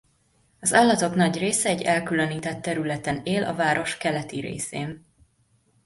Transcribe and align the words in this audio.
Az 0.59 0.73
állatok 0.73 1.15
nagy 1.15 1.37
része 1.37 1.69
egy 1.69 1.81
elkülönített 1.81 2.61
területen 2.61 3.21
él 3.23 3.43
a 3.43 3.55
város 3.55 3.97
keleti 3.97 4.39
részén. 4.39 5.05